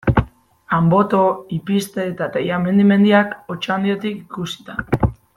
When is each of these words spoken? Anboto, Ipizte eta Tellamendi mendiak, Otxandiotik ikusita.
Anboto, 0.77 1.19
Ipizte 1.57 2.05
eta 2.13 2.29
Tellamendi 2.37 2.85
mendiak, 2.95 3.35
Otxandiotik 3.57 4.21
ikusita. 4.23 4.79